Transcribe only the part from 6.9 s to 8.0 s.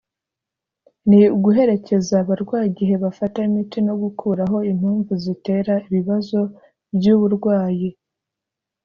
by’uburwayi